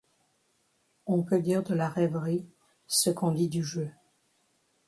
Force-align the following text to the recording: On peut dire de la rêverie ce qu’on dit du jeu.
On 1.05 1.21
peut 1.21 1.43
dire 1.43 1.61
de 1.61 1.75
la 1.75 1.87
rêverie 1.87 2.49
ce 2.87 3.11
qu’on 3.11 3.31
dit 3.33 3.49
du 3.49 3.63
jeu. 3.63 3.91